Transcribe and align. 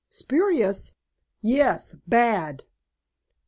"Spurious!" 0.09 0.95
"Yes, 1.43 1.93
bad. 2.07 2.63